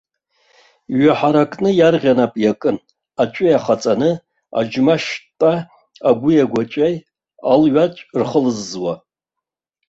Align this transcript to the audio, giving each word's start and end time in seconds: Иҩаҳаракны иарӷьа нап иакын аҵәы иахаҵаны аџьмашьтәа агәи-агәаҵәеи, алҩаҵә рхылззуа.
Иҩаҳаракны 0.93 1.69
иарӷьа 1.75 2.13
нап 2.17 2.33
иакын 2.43 2.77
аҵәы 3.21 3.45
иахаҵаны 3.49 4.11
аџьмашьтәа 4.59 5.51
агәи-агәаҵәеи, 6.09 6.95
алҩаҵә 7.51 8.01
рхылззуа. 8.19 8.93